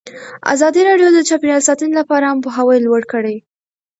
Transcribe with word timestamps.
ازادي 0.53 0.81
راډیو 0.89 1.09
د 1.13 1.19
چاپیریال 1.29 1.61
ساتنه 1.69 1.93
لپاره 1.99 2.23
عامه 2.27 2.43
پوهاوي 2.43 2.77
لوړ 2.85 3.01
کړی. 3.13 3.35